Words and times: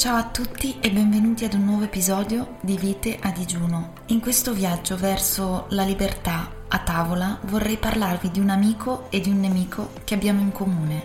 Ciao 0.00 0.16
a 0.16 0.24
tutti 0.24 0.78
e 0.80 0.90
benvenuti 0.90 1.44
ad 1.44 1.52
un 1.52 1.66
nuovo 1.66 1.84
episodio 1.84 2.56
di 2.62 2.78
Vite 2.78 3.18
a 3.20 3.30
digiuno. 3.32 3.92
In 4.06 4.20
questo 4.20 4.54
viaggio 4.54 4.96
verso 4.96 5.66
la 5.72 5.84
libertà 5.84 6.50
a 6.68 6.78
tavola 6.78 7.38
vorrei 7.42 7.76
parlarvi 7.76 8.30
di 8.30 8.40
un 8.40 8.48
amico 8.48 9.10
e 9.10 9.20
di 9.20 9.28
un 9.28 9.40
nemico 9.40 9.90
che 10.04 10.14
abbiamo 10.14 10.40
in 10.40 10.52
comune. 10.52 11.02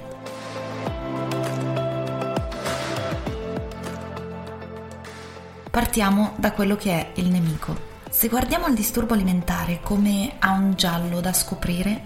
Partiamo 5.70 6.32
da 6.38 6.54
quello 6.54 6.78
che 6.78 6.92
è 6.92 7.12
il 7.16 7.28
nemico. 7.28 7.76
Se 8.10 8.30
guardiamo 8.30 8.68
il 8.68 8.76
disturbo 8.76 9.14
alimentare 9.14 9.82
come 9.84 10.36
a 10.40 10.52
un 10.52 10.76
giallo 10.76 11.20
da 11.20 11.34
scoprire, 11.34 12.02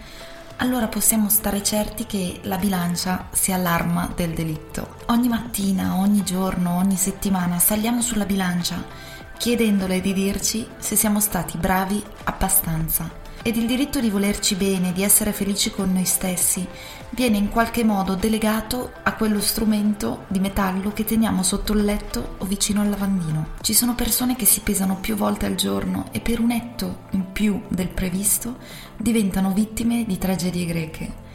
allora 0.60 0.88
possiamo 0.88 1.30
stare 1.30 1.62
certi 1.64 2.06
che 2.06 2.40
la 2.44 2.58
bilancia 2.58 3.28
sia 3.32 3.58
l'arma 3.58 4.12
del 4.16 4.34
delitto. 4.34 4.96
Ogni 5.08 5.28
mattina, 5.28 5.96
ogni 5.96 6.24
giorno, 6.24 6.78
ogni 6.78 6.98
settimana 6.98 7.60
saliamo 7.60 8.02
sulla 8.02 8.26
bilancia 8.26 9.08
chiedendole 9.38 10.02
di 10.02 10.12
dirci 10.12 10.68
se 10.80 10.98
siamo 10.98 11.22
stati 11.22 11.58
bravi 11.58 12.04
abbastanza 12.26 13.19
ed 13.42 13.56
il 13.56 13.66
diritto 13.66 14.00
di 14.00 14.10
volerci 14.10 14.56
bene, 14.56 14.92
di 14.92 15.04
essere 15.04 15.32
felici 15.32 15.72
con 15.72 15.92
noi 15.92 16.06
stessi, 16.06 16.68
viene 17.12 17.38
in 17.38 17.50
qualche 17.50 17.84
modo 17.84 18.16
delegato 18.16 18.92
a 19.04 19.14
quello 19.14 19.40
strumento 19.40 20.26
di 20.28 20.40
metallo 20.40 20.92
che 20.92 21.06
teniamo 21.06 21.44
sotto 21.44 21.74
il 21.74 21.84
letto 21.84 22.36
o 22.38 22.46
vicino 22.46 22.82
al 22.82 22.90
lavandino. 22.90 23.50
Ci 23.62 23.74
sono 23.74 23.96
persone 23.96 24.36
che 24.36 24.46
si 24.46 24.60
pesano 24.62 24.98
più 25.00 25.16
volte 25.16 25.46
al 25.46 25.56
giorno 25.56 26.08
e 26.12 26.20
per 26.20 26.40
un 26.40 26.52
etto 26.52 27.04
in 27.12 27.32
più 27.32 27.62
del 27.68 27.90
previsto 27.90 28.58
diventano 28.98 29.52
vittime 29.52 30.06
di 30.06 30.18
tragedie 30.18 30.66
greche 30.66 31.28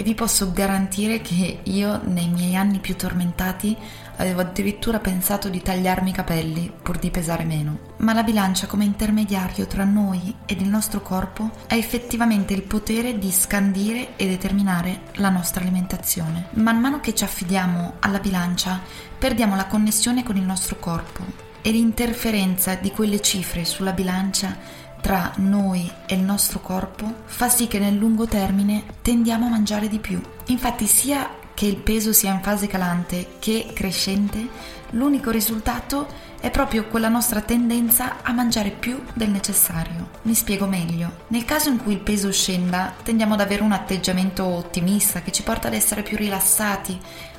e 0.00 0.04
vi 0.04 0.14
posso 0.14 0.52
garantire 0.52 1.20
che 1.20 1.58
io 1.64 2.00
nei 2.04 2.28
miei 2.28 2.54
anni 2.54 2.78
più 2.78 2.94
tormentati 2.94 3.76
avevo 4.18 4.42
addirittura 4.42 5.00
pensato 5.00 5.48
di 5.48 5.60
tagliarmi 5.60 6.10
i 6.10 6.12
capelli 6.12 6.72
pur 6.82 6.98
di 6.98 7.10
pesare 7.10 7.44
meno. 7.44 7.78
Ma 7.98 8.12
la 8.12 8.22
bilancia 8.22 8.68
come 8.68 8.84
intermediario 8.84 9.66
tra 9.66 9.82
noi 9.82 10.32
ed 10.46 10.60
il 10.60 10.68
nostro 10.68 11.02
corpo 11.02 11.50
ha 11.66 11.74
effettivamente 11.74 12.54
il 12.54 12.62
potere 12.62 13.18
di 13.18 13.32
scandire 13.32 14.16
e 14.16 14.28
determinare 14.28 15.00
la 15.14 15.30
nostra 15.30 15.62
alimentazione. 15.62 16.46
Man 16.52 16.78
mano 16.78 17.00
che 17.00 17.14
ci 17.14 17.24
affidiamo 17.24 17.94
alla 17.98 18.20
bilancia 18.20 18.80
perdiamo 19.18 19.56
la 19.56 19.66
connessione 19.66 20.22
con 20.22 20.36
il 20.36 20.44
nostro 20.44 20.78
corpo 20.78 21.46
e 21.60 21.70
l'interferenza 21.72 22.76
di 22.76 22.92
quelle 22.92 23.20
cifre 23.20 23.64
sulla 23.64 23.92
bilancia 23.92 24.56
tra 25.00 25.32
noi 25.36 25.90
e 26.06 26.14
il 26.14 26.20
nostro 26.20 26.60
corpo 26.60 27.22
fa 27.24 27.48
sì 27.48 27.66
che 27.66 27.78
nel 27.78 27.96
lungo 27.96 28.26
termine 28.26 28.84
tendiamo 29.02 29.46
a 29.46 29.50
mangiare 29.50 29.88
di 29.88 29.98
più. 29.98 30.20
Infatti 30.46 30.86
sia 30.86 31.30
che 31.54 31.66
il 31.66 31.76
peso 31.76 32.12
sia 32.12 32.32
in 32.32 32.40
fase 32.40 32.68
calante 32.68 33.36
che 33.38 33.70
crescente, 33.74 34.48
l'unico 34.90 35.30
risultato 35.30 36.06
è 36.40 36.50
proprio 36.50 36.86
quella 36.86 37.08
nostra 37.08 37.40
tendenza 37.40 38.22
a 38.22 38.32
mangiare 38.32 38.70
più 38.70 39.02
del 39.12 39.30
necessario. 39.30 40.10
Mi 40.22 40.34
spiego 40.34 40.66
meglio. 40.66 41.24
Nel 41.28 41.44
caso 41.44 41.68
in 41.68 41.82
cui 41.82 41.94
il 41.94 42.00
peso 42.00 42.30
scenda, 42.30 42.94
tendiamo 43.02 43.34
ad 43.34 43.40
avere 43.40 43.62
un 43.62 43.72
atteggiamento 43.72 44.44
ottimista 44.44 45.20
che 45.20 45.32
ci 45.32 45.42
porta 45.42 45.66
ad 45.66 45.74
essere 45.74 46.02
più 46.02 46.16
rilassati, 46.16 46.96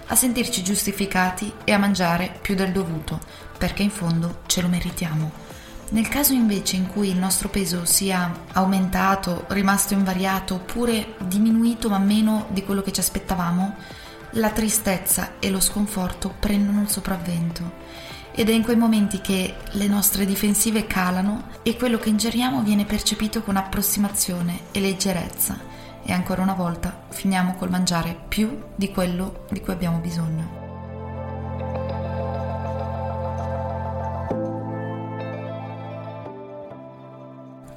a 0.07 0.15
sentirci 0.15 0.63
giustificati 0.63 1.53
e 1.63 1.71
a 1.71 1.77
mangiare 1.77 2.39
più 2.41 2.55
del 2.55 2.71
dovuto, 2.71 3.21
perché 3.57 3.83
in 3.83 3.91
fondo 3.91 4.41
ce 4.47 4.61
lo 4.61 4.67
meritiamo. 4.67 5.47
Nel 5.91 6.07
caso 6.07 6.33
invece 6.33 6.75
in 6.75 6.87
cui 6.87 7.09
il 7.09 7.17
nostro 7.17 7.49
peso 7.49 7.83
sia 7.83 8.43
aumentato, 8.53 9.45
rimasto 9.47 9.95
invariato 9.95 10.55
oppure 10.55 11.15
diminuito 11.19 11.89
ma 11.89 11.97
meno 11.97 12.45
di 12.49 12.63
quello 12.63 12.83
che 12.83 12.91
ci 12.91 12.99
aspettavamo, 12.99 13.75
la 14.33 14.51
tristezza 14.51 15.39
e 15.39 15.49
lo 15.49 15.59
sconforto 15.59 16.33
prendono 16.39 16.81
il 16.81 16.89
sopravvento 16.89 17.77
ed 18.31 18.47
è 18.47 18.53
in 18.53 18.63
quei 18.63 18.75
momenti 18.75 19.19
che 19.19 19.55
le 19.71 19.87
nostre 19.87 20.25
difensive 20.25 20.85
calano 20.85 21.47
e 21.63 21.75
quello 21.75 21.97
che 21.97 22.09
ingeriamo 22.09 22.61
viene 22.61 22.85
percepito 22.85 23.41
con 23.41 23.57
approssimazione 23.57 24.59
e 24.71 24.79
leggerezza 24.79 25.59
e 26.05 26.13
ancora 26.13 26.43
una 26.43 26.53
volta 26.53 27.05
finiamo 27.09 27.55
col 27.55 27.69
mangiare 27.71 28.17
più 28.27 28.57
di 28.75 28.91
quello 28.91 29.45
di 29.49 29.59
cui 29.59 29.73
abbiamo 29.73 29.97
bisogno. 29.97 30.58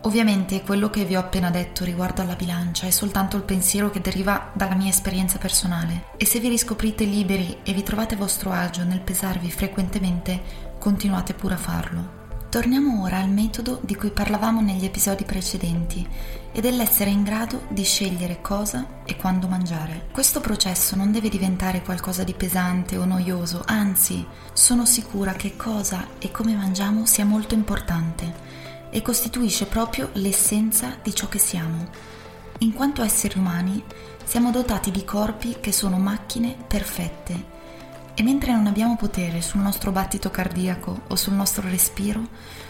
Ovviamente 0.05 0.63
quello 0.63 0.91
che 0.91 1.05
vi 1.05 1.15
ho 1.15 1.21
appena 1.21 1.51
detto 1.51 1.85
riguardo 1.85 2.23
alla 2.23 2.35
bilancia 2.35 2.87
è 2.87 2.91
soltanto 2.91 3.37
il 3.37 3.45
pensiero 3.45 3.89
che 3.89 4.01
deriva 4.01 4.51
dalla 4.53 4.75
mia 4.75 4.89
esperienza 4.89 5.39
personale 5.39 6.07
e 6.17 6.27
se 6.27 6.41
vi 6.41 6.49
riscoprite 6.49 7.05
liberi 7.05 7.59
e 7.63 7.73
vi 7.73 7.85
trovate 7.85 8.15
a 8.15 8.19
vostro 8.19 8.51
agio 8.51 8.83
nel 8.83 9.01
pesarvi 9.01 9.49
frequentemente, 9.49 10.43
continuate 10.79 11.35
pure 11.35 11.55
a 11.55 11.59
farlo. 11.59 12.21
Torniamo 12.49 13.03
ora 13.05 13.19
al 13.19 13.31
metodo 13.31 13.79
di 13.83 13.95
cui 13.95 14.11
parlavamo 14.11 14.61
negli 14.61 14.85
episodi 14.85 15.23
precedenti 15.25 16.07
e 16.51 16.61
dell'essere 16.61 17.09
in 17.09 17.23
grado 17.23 17.63
di 17.69 17.85
scegliere 17.85 18.41
cosa 18.43 19.05
e 19.05 19.17
quando 19.17 19.47
mangiare. 19.47 20.09
Questo 20.11 20.41
processo 20.41 20.97
non 20.97 21.13
deve 21.13 21.29
diventare 21.29 21.81
qualcosa 21.81 22.25
di 22.25 22.35
pesante 22.35 22.97
o 22.97 23.05
noioso, 23.05 23.63
anzi 23.65 24.27
sono 24.53 24.85
sicura 24.85 25.33
che 25.35 25.57
cosa 25.57 26.09
e 26.19 26.33
come 26.33 26.57
mangiamo 26.57 27.07
sia 27.07 27.25
molto 27.25 27.55
importante 27.55 28.62
e 28.93 29.01
costituisce 29.01 29.65
proprio 29.65 30.11
l'essenza 30.13 30.99
di 31.03 31.15
ciò 31.15 31.27
che 31.29 31.39
siamo. 31.39 31.89
In 32.59 32.75
quanto 32.75 33.03
esseri 33.03 33.39
umani 33.39 33.83
siamo 34.23 34.51
dotati 34.51 34.91
di 34.91 35.03
corpi 35.05 35.57
che 35.61 35.73
sono 35.73 35.97
macchine 35.97 36.55
perfette 36.69 37.51
e 38.15 38.23
mentre 38.23 38.53
non 38.53 38.67
abbiamo 38.67 38.97
potere 38.97 39.41
sul 39.41 39.61
nostro 39.61 39.91
battito 39.91 40.31
cardiaco 40.31 41.03
o 41.09 41.17
sul 41.17 41.33
nostro 41.33 41.67
respiro, 41.69 42.29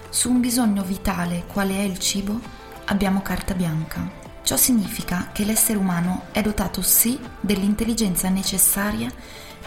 su 0.09 0.31
un 0.31 0.41
bisogno 0.41 0.84
vitale 0.84 1.44
quale 1.47 1.75
è 1.75 1.83
il 1.83 1.99
cibo, 1.99 2.39
abbiamo 2.84 3.21
carta 3.22 3.53
bianca. 3.54 4.09
Ciò 4.44 4.56
significa 4.56 5.31
che 5.33 5.44
l'essere 5.44 5.78
umano 5.78 6.27
è 6.31 6.41
dotato 6.41 6.83
sì 6.83 7.19
dell'intelligenza 7.41 8.28
necessaria 8.28 9.10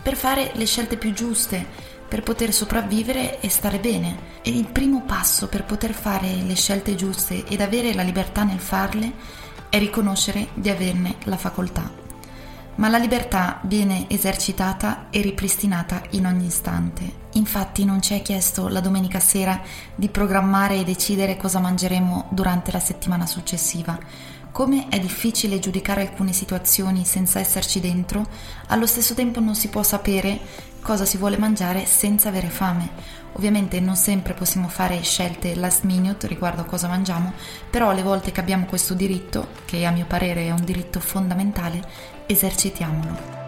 per 0.01 0.15
fare 0.15 0.51
le 0.55 0.65
scelte 0.65 0.97
più 0.97 1.13
giuste, 1.13 1.65
per 2.15 2.23
poter 2.23 2.53
sopravvivere 2.53 3.41
e 3.41 3.49
stare 3.49 3.77
bene. 3.77 4.39
E 4.41 4.49
il 4.49 4.67
primo 4.67 5.01
passo 5.01 5.49
per 5.49 5.65
poter 5.65 5.91
fare 5.91 6.33
le 6.47 6.55
scelte 6.55 6.95
giuste 6.95 7.43
ed 7.45 7.59
avere 7.59 7.93
la 7.93 8.03
libertà 8.03 8.45
nel 8.45 8.59
farle 8.59 9.11
è 9.67 9.77
riconoscere 9.79 10.47
di 10.53 10.69
averne 10.69 11.17
la 11.25 11.35
facoltà. 11.35 12.04
Ma 12.75 12.89
la 12.89 12.97
libertà 12.97 13.59
viene 13.63 14.05
esercitata 14.09 15.07
e 15.09 15.21
ripristinata 15.21 16.01
in 16.11 16.25
ogni 16.25 16.47
istante. 16.47 17.23
Infatti 17.33 17.85
non 17.85 18.01
ci 18.01 18.13
è 18.13 18.21
chiesto 18.21 18.67
la 18.67 18.81
domenica 18.81 19.19
sera 19.19 19.61
di 19.95 20.09
programmare 20.09 20.79
e 20.79 20.83
decidere 20.83 21.37
cosa 21.37 21.59
mangeremo 21.59 22.27
durante 22.31 22.73
la 22.73 22.79
settimana 22.79 23.25
successiva. 23.25 23.97
Come 24.51 24.87
è 24.89 24.99
difficile 24.99 25.59
giudicare 25.59 26.01
alcune 26.01 26.33
situazioni 26.33 27.05
senza 27.05 27.39
esserci 27.39 27.79
dentro, 27.79 28.25
allo 28.67 28.87
stesso 28.87 29.13
tempo 29.13 29.39
non 29.39 29.55
si 29.55 29.69
può 29.69 29.83
sapere 29.83 30.39
cosa 30.81 31.03
si 31.03 31.17
vuole 31.17 31.37
mangiare 31.37 31.85
senza 31.85 32.29
avere 32.29 32.49
fame. 32.49 33.23
Ovviamente 33.37 33.81
non 33.81 33.95
sempre 33.97 34.33
possiamo 34.33 34.69
fare 34.69 35.01
scelte 35.01 35.55
last 35.55 35.83
minute 35.83 36.25
riguardo 36.25 36.61
a 36.61 36.65
cosa 36.65 36.87
mangiamo, 36.87 37.33
però 37.69 37.91
le 37.91 38.01
volte 38.01 38.31
che 38.31 38.39
abbiamo 38.39 38.65
questo 38.65 38.93
diritto, 38.93 39.47
che 39.65 39.85
a 39.85 39.91
mio 39.91 40.05
parere 40.05 40.45
è 40.45 40.51
un 40.51 40.63
diritto 40.63 41.01
fondamentale, 41.01 41.81
esercitiamolo. 42.25 43.43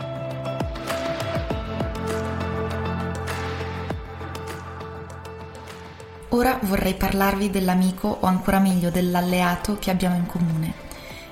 Ora 6.30 6.60
vorrei 6.64 6.94
parlarvi 6.94 7.50
dell'amico 7.50 8.18
o 8.20 8.26
ancora 8.28 8.60
meglio 8.60 8.90
dell'alleato 8.90 9.78
che 9.80 9.90
abbiamo 9.90 10.18
in 10.18 10.26
comune 10.26 10.87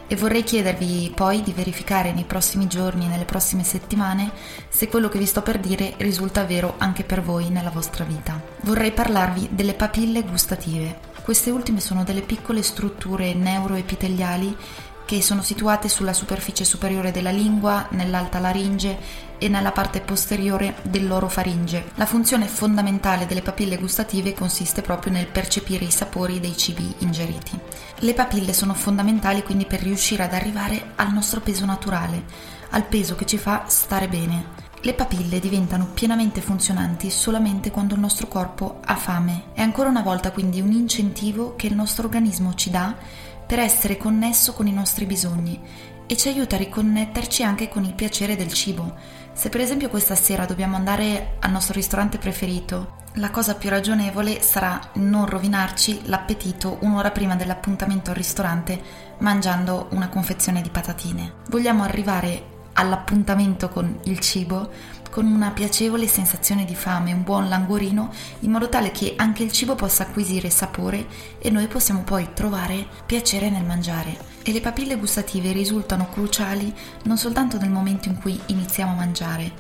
e 0.08 0.16
vorrei 0.16 0.44
chiedervi 0.44 1.12
poi 1.16 1.42
di 1.42 1.52
verificare 1.52 2.14
nei 2.14 2.24
prossimi 2.24 2.68
giorni, 2.68 3.08
nelle 3.08 3.26
prossime 3.26 3.64
settimane, 3.64 4.32
se 4.70 4.88
quello 4.88 5.10
che 5.10 5.18
vi 5.18 5.26
sto 5.26 5.42
per 5.42 5.60
dire 5.60 5.94
risulta 5.98 6.44
vero 6.44 6.76
anche 6.78 7.04
per 7.04 7.22
voi 7.22 7.50
nella 7.50 7.72
vostra 7.72 8.04
vita. 8.04 8.42
Vorrei 8.62 8.92
parlarvi 8.92 9.50
delle 9.52 9.74
papille 9.74 10.24
gustative. 10.24 11.14
Queste 11.24 11.50
ultime 11.50 11.80
sono 11.80 12.04
delle 12.04 12.22
piccole 12.22 12.62
strutture 12.62 13.34
neuroepiteliali 13.34 14.56
che 15.06 15.22
sono 15.22 15.44
situate 15.44 15.88
sulla 15.88 16.14
superficie 16.14 16.64
superiore 16.66 17.12
della 17.12 17.30
lingua, 17.30 17.88
nell'alta 17.92 18.40
laringe 18.40 18.98
e 19.38 19.48
nella 19.48 19.72
parte 19.72 20.02
posteriore 20.02 20.76
dell'orofaringe. 20.84 21.92
La 21.96 22.06
funzione 22.06 22.48
fondamentale 22.48 23.26
delle 23.26 23.42
papille 23.42 23.78
gustative 23.78 24.34
consiste 24.34 24.82
proprio 24.82 25.12
nel 25.12 25.28
percepire 25.28 25.86
i 25.86 25.92
sapori 25.92 26.40
dei 26.40 26.56
cibi 26.56 26.94
ingeriti. 27.00 27.60
Le 28.00 28.14
papille 28.14 28.54
sono 28.54 28.74
fondamentali 28.74 29.44
quindi 29.44 29.66
per 29.66 29.82
riuscire 29.82 30.24
ad 30.24 30.34
arrivare 30.34 30.92
al 30.96 31.12
nostro 31.14 31.42
peso 31.42 31.66
naturale, 31.66 32.24
al 32.72 32.86
peso 32.86 33.16
che 33.16 33.26
ci 33.26 33.38
fa 33.38 33.64
stare 33.68 34.08
bene. 34.08 34.64
Le 34.82 34.94
papille 34.94 35.40
diventano 35.40 35.88
pienamente 35.94 36.42
funzionanti 36.42 37.10
solamente 37.10 37.72
quando 37.72 37.96
il 37.96 38.00
nostro 38.00 38.28
corpo 38.28 38.82
ha 38.86 38.96
fame. 38.96 39.46
È 39.54 39.62
ancora 39.62 39.90
una 39.90 40.04
volta 40.04 40.32
quindi 40.32 40.62
un 40.62 40.72
incentivo 40.72 41.56
che 41.56 41.68
il 41.68 41.76
nostro 41.76 42.06
organismo 42.06 42.54
ci 42.54 42.70
dà 42.70 42.96
per 43.48 43.60
essere 43.60 43.98
connesso 43.98 44.54
con 44.54 44.68
i 44.68 44.74
nostri 44.74 45.06
bisogni 45.06 45.60
e 46.08 46.18
ci 46.18 46.28
aiuta 46.28 46.56
a 46.56 46.60
riconnetterci 46.60 47.44
anche 47.44 47.70
con 47.70 47.84
il 47.84 47.94
piacere 47.94 48.36
del 48.36 48.52
cibo. 48.54 48.96
Se 49.34 49.50
per 49.50 49.62
esempio 49.62 49.90
questa 49.90 50.16
sera 50.16 50.46
dobbiamo 50.46 50.76
andare 50.76 51.38
al 51.40 51.52
nostro 51.52 51.74
ristorante 51.74 52.18
preferito, 52.18 53.04
la 53.16 53.32
cosa 53.32 53.56
più 53.56 53.70
ragionevole 53.70 54.42
sarà 54.42 54.80
non 54.94 55.26
rovinarci 55.26 56.02
l'appetito 56.06 56.78
un'ora 56.82 57.12
prima 57.12 57.36
dell'appuntamento 57.36 58.10
al 58.10 58.18
ristorante 58.18 58.82
mangiando 59.20 59.88
una 59.92 60.10
confezione 60.10 60.62
di 60.62 60.70
patatine. 60.70 61.34
Vogliamo 61.50 61.84
arrivare 61.84 62.54
all'appuntamento 62.74 63.70
con 63.70 64.00
il 64.04 64.20
cibo 64.20 64.70
con 65.10 65.28
una 65.28 65.52
piacevole 65.52 66.08
sensazione 66.08 66.66
di 66.66 66.76
fame, 66.76 67.14
un 67.14 67.24
buon 67.24 67.48
languorino, 67.48 68.12
in 68.42 68.52
modo 68.52 68.68
tale 68.68 68.92
che 68.92 69.14
anche 69.16 69.44
il 69.44 69.52
cibo 69.54 69.74
possa 69.74 70.04
acquisire 70.04 70.50
sapore 70.50 71.08
e 71.40 71.50
noi 71.50 71.68
possiamo 71.68 72.02
poi 72.02 72.34
trovare 72.34 72.86
piacere 73.06 73.50
nel 73.50 73.64
mangiare. 73.64 74.35
E 74.48 74.52
le 74.52 74.62
papille 74.62 74.98
gustative 74.98 75.52
risultano 75.54 76.08
cruciali 76.08 76.72
non 77.06 77.18
soltanto 77.18 77.58
nel 77.58 77.72
momento 77.72 78.10
in 78.10 78.20
cui 78.20 78.40
iniziamo 78.46 78.92
a 78.92 78.96
mangiare, 78.96 79.52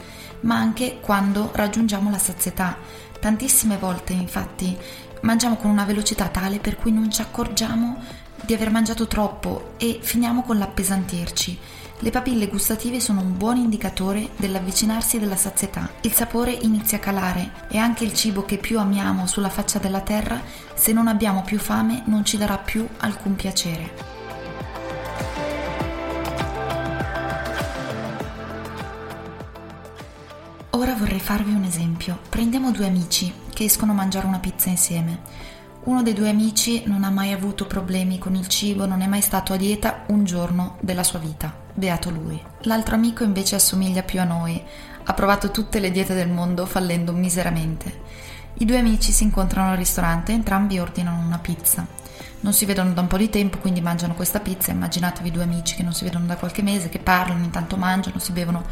ma 0.42 0.58
anche 0.58 1.00
quando 1.02 1.50
raggiungiamo 1.54 2.12
la 2.12 2.20
sazietà. 2.20 2.78
Tantissime 3.20 3.78
volte, 3.78 4.14
infatti, 4.14 4.78
mangiamo 5.22 5.56
con 5.56 5.72
una 5.72 5.86
velocità 5.86 6.28
tale 6.28 6.60
per 6.60 6.76
cui 6.76 6.92
non 6.92 7.10
ci 7.10 7.22
accorgiamo 7.22 7.98
di 8.46 8.54
aver 8.54 8.70
mangiato 8.70 9.08
troppo 9.08 9.72
e 9.78 9.98
finiamo 10.04 10.44
con 10.44 10.60
l'appesantirci. 10.60 11.58
Le 11.98 12.12
papille 12.12 12.48
gustative 12.48 13.00
sono 13.00 13.22
un 13.22 13.36
buon 13.40 13.58
indicatore 13.58 14.30
dell'avvicinarsi 14.36 15.18
della 15.18 15.36
sazietà. 15.36 15.90
Il 16.02 16.12
sapore 16.12 16.52
inizia 16.52 17.00
a 17.00 17.02
calare 17.02 17.54
e 17.70 17.80
anche 17.80 18.04
il 18.04 18.14
cibo 18.14 18.46
che 18.46 18.60
più 18.60 18.78
amiamo 18.78 19.26
sulla 19.26 19.50
faccia 19.50 19.80
della 19.80 20.02
terra, 20.02 20.40
se 20.76 20.94
non 20.94 21.08
abbiamo 21.08 21.42
più 21.42 21.58
fame, 21.58 22.04
non 22.06 22.24
ci 22.24 22.38
darà 22.38 22.60
più 22.60 22.88
alcun 23.00 23.36
piacere. 23.36 24.15
Ora 30.76 30.94
vorrei 30.94 31.22
farvi 31.22 31.54
un 31.54 31.64
esempio. 31.64 32.20
Prendiamo 32.28 32.70
due 32.70 32.86
amici 32.86 33.34
che 33.54 33.64
escono 33.64 33.94
a 33.94 33.96
mangiare 33.96 34.28
una 34.28 34.40
pizza 34.40 34.68
insieme. 34.68 35.20
Uno 35.86 36.04
dei 36.04 36.12
due 36.12 36.28
amici 36.28 36.84
non 36.86 37.06
ha 37.06 37.10
mai 37.10 37.32
avuto 37.32 37.66
problemi 37.66 38.18
con 38.18 38.36
il 38.36 38.50
cibo, 38.50 38.86
non 38.86 39.00
è 39.00 39.08
mai 39.08 39.22
stato 39.22 39.54
a 39.54 39.56
dieta 39.56 40.04
un 40.08 40.26
giorno 40.26 40.76
della 40.82 41.04
sua 41.04 41.20
vita. 41.20 41.56
Beato 41.74 42.10
lui. 42.10 42.38
L'altro 42.64 42.96
amico 42.96 43.24
invece 43.24 43.56
assomiglia 43.56 44.04
più 44.04 44.20
a 44.20 44.26
noi, 44.26 44.62
ha 45.06 45.14
provato 45.14 45.50
tutte 45.50 45.80
le 45.80 45.92
diete 45.92 46.14
del 46.14 46.30
mondo 46.30 46.66
fallendo 46.66 47.14
miseramente. 47.14 48.02
I 48.56 48.66
due 48.66 48.78
amici 48.78 49.14
si 49.14 49.24
incontrano 49.24 49.72
al 49.72 49.78
ristorante 49.78 50.34
e 50.34 50.36
entrambi 50.36 50.78
ordinano 50.78 51.26
una 51.26 51.40
pizza 51.40 51.88
non 52.46 52.54
si 52.54 52.66
vedono 52.66 52.94
da 52.94 53.02
un 53.02 53.08
po' 53.08 53.18
di 53.18 53.32
tempo, 53.32 53.58
quindi 53.58 53.82
mangiano 53.82 54.14
questa 54.14 54.40
pizza. 54.40 54.70
Immaginatevi 54.70 55.32
due 55.32 55.42
amici 55.42 55.74
che 55.76 55.82
non 55.82 55.94
si 55.94 56.04
vedono 56.04 56.28
da 56.28 56.36
qualche 56.36 56.62
mese, 56.62 56.90
che 56.90 57.00
parlano, 57.00 57.44
intanto 57.44 57.76
mangiano, 57.76 58.20
si 58.20 58.34
bevono 58.34 58.64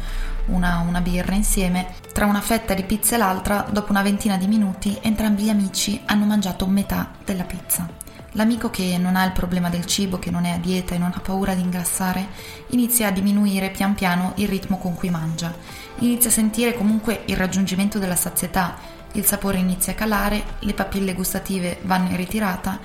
una, 0.46 0.78
una 0.86 1.00
birra 1.00 1.34
insieme. 1.34 1.88
Tra 2.12 2.26
una 2.26 2.40
fetta 2.40 2.72
di 2.72 2.84
pizza 2.84 3.16
e 3.16 3.18
l'altra, 3.18 3.66
dopo 3.68 3.90
una 3.90 4.02
ventina 4.02 4.36
di 4.36 4.46
minuti, 4.46 4.96
entrambi 5.02 5.42
gli 5.42 5.48
amici 5.48 6.00
hanno 6.04 6.24
mangiato 6.24 6.68
metà 6.68 7.10
della 7.24 7.42
pizza. 7.42 7.88
L'amico 8.36 8.70
che 8.70 8.96
non 8.96 9.16
ha 9.16 9.24
il 9.24 9.32
problema 9.32 9.68
del 9.68 9.86
cibo, 9.86 10.20
che 10.20 10.30
non 10.30 10.44
è 10.44 10.50
a 10.50 10.58
dieta 10.58 10.94
e 10.94 10.98
non 10.98 11.10
ha 11.12 11.18
paura 11.18 11.54
di 11.54 11.62
ingrassare, 11.62 12.28
inizia 12.68 13.08
a 13.08 13.10
diminuire 13.10 13.70
pian 13.70 13.94
piano 13.94 14.34
il 14.36 14.46
ritmo 14.46 14.78
con 14.78 14.94
cui 14.94 15.10
mangia. 15.10 15.52
Inizia 15.98 16.30
a 16.30 16.32
sentire 16.32 16.74
comunque 16.74 17.22
il 17.26 17.36
raggiungimento 17.36 17.98
della 17.98 18.14
sazietà, 18.14 18.76
il 19.12 19.24
sapore 19.24 19.58
inizia 19.58 19.92
a 19.92 19.96
calare, 19.96 20.44
le 20.60 20.74
papille 20.74 21.14
gustative 21.14 21.78
vanno 21.82 22.10
in 22.10 22.16
ritirata 22.16 22.78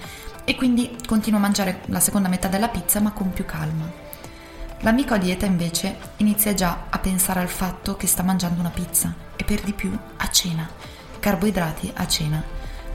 e 0.49 0.55
quindi 0.55 0.97
continua 1.05 1.37
a 1.37 1.43
mangiare 1.43 1.81
la 1.89 1.99
seconda 1.99 2.27
metà 2.27 2.47
della 2.47 2.69
pizza 2.69 2.99
ma 2.99 3.11
con 3.11 3.31
più 3.31 3.45
calma. 3.45 3.87
L'amico 4.79 5.13
a 5.13 5.17
dieta 5.17 5.45
invece 5.45 5.95
inizia 6.17 6.55
già 6.55 6.85
a 6.89 6.97
pensare 6.97 7.39
al 7.39 7.49
fatto 7.49 7.95
che 7.95 8.07
sta 8.07 8.23
mangiando 8.23 8.59
una 8.59 8.71
pizza 8.71 9.13
e 9.35 9.43
per 9.43 9.61
di 9.61 9.73
più 9.73 9.95
a 10.17 10.29
cena, 10.31 10.67
carboidrati 11.19 11.91
a 11.93 12.07
cena. 12.07 12.43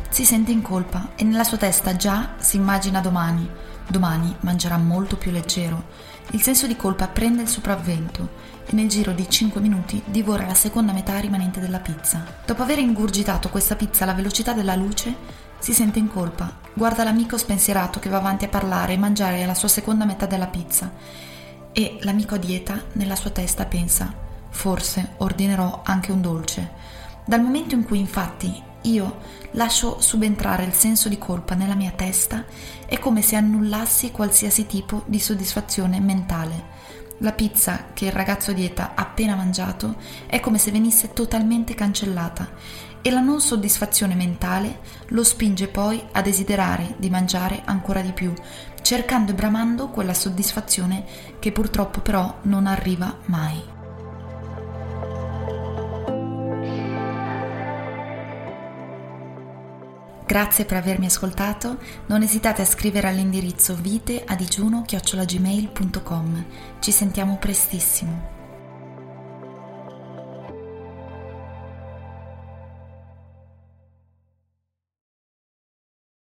Si 0.09 0.25
sente 0.25 0.51
in 0.51 0.63
colpa 0.63 1.11
e 1.15 1.23
nella 1.23 1.45
sua 1.45 1.57
testa 1.57 1.95
già 1.95 2.35
si 2.39 2.57
immagina 2.57 2.99
domani, 2.99 3.49
domani 3.87 4.35
mangerà 4.41 4.77
molto 4.77 5.17
più 5.17 5.31
leggero. 5.31 5.85
Il 6.33 6.43
senso 6.43 6.67
di 6.67 6.75
colpa 6.75 7.07
prende 7.07 7.43
il 7.43 7.49
sopravvento 7.49 8.31
e 8.67 8.75
nel 8.75 8.89
giro 8.89 9.13
di 9.13 9.31
5 9.31 9.61
minuti 9.61 10.03
divora 10.07 10.45
la 10.45 10.55
seconda 10.55 10.93
metà 10.93 11.21
rimanente 11.21 11.61
della 11.61 11.79
pizza. 11.79 12.25
Dopo 12.45 12.63
aver 12.63 12.79
ingurgitato 12.79 13.49
questa 13.49 13.77
pizza 13.77 14.03
alla 14.03 14.15
velocità 14.15 14.53
della 14.55 14.75
luce, 14.75 15.43
si 15.65 15.73
sente 15.73 15.99
in 15.99 16.09
colpa. 16.09 16.59
Guarda 16.75 17.05
l'amico 17.05 17.39
spensierato 17.39 17.99
che 17.99 18.11
va 18.11 18.19
avanti 18.19 18.45
a 18.45 18.49
parlare 18.49 18.93
e 18.93 18.99
mangiare 18.99 19.47
la 19.47 19.55
sua 19.55 19.69
seconda 19.69 20.05
metà 20.05 20.27
della 20.27 20.49
pizza. 20.49 20.93
E 21.73 21.97
l'amico 22.03 22.35
a 22.35 22.37
dieta, 22.39 22.83
nella 22.93 23.17
sua 23.17 23.31
testa, 23.31 23.65
pensa: 23.65 24.13
forse 24.51 25.15
ordinerò 25.17 25.81
anche 25.83 26.13
un 26.13 26.21
dolce. 26.21 26.71
Dal 27.25 27.41
momento 27.41 27.75
in 27.75 27.83
cui 27.83 27.99
infatti 27.99 28.63
io 28.83 29.17
lascio 29.53 30.03
subentrare 30.03 30.65
il 30.65 30.75
senso 30.75 31.09
di 31.09 31.17
colpa 31.17 31.55
nella 31.55 31.75
mia 31.75 31.93
testa, 31.97 32.45
è 32.85 32.99
come 32.99 33.23
se 33.23 33.37
annullassi 33.37 34.11
qualsiasi 34.11 34.67
tipo 34.67 35.05
di 35.07 35.19
soddisfazione 35.19 35.99
mentale. 35.99 36.73
La 37.19 37.33
pizza 37.33 37.87
che 37.95 38.05
il 38.05 38.13
ragazzo 38.13 38.51
a 38.51 38.55
dieta 38.55 38.93
ha 38.95 39.01
appena 39.01 39.35
mangiato 39.35 39.95
è 40.27 40.41
come 40.41 40.59
se 40.59 40.71
venisse 40.71 41.15
totalmente 41.15 41.75
cancellata 41.75 42.51
e 43.07 43.11
la 43.11 43.21
non 43.21 43.39
soddisfazione 43.39 44.15
mentale 44.15 44.79
lo 45.09 45.23
spinge 45.23 45.69
poi 45.69 46.03
a 46.13 46.23
desiderare 46.23 46.95
di 46.97 47.11
mangiare 47.11 47.61
ancora 47.67 48.01
di 48.01 48.13
più, 48.13 48.33
cercando 48.81 49.33
e 49.33 49.35
bramando 49.35 49.89
quella 49.89 50.15
soddisfazione 50.15 51.05
che 51.39 51.53
purtroppo 51.53 52.01
però 52.01 52.39
non 52.45 52.67
arriva 52.67 53.15
mai. 53.27 53.63
Grazie 60.25 60.65
per 60.65 60.79
avermi 60.79 61.05
ascoltato, 61.05 61.77
non 62.07 62.23
esitate 62.23 62.63
a 62.63 62.65
scrivere 62.65 63.09
all'indirizzo 63.09 63.77
viteadigiuno-gmail.com. 63.77 66.45
Ci 66.81 66.91
sentiamo 66.91 67.37
prestissimo. 67.37 68.44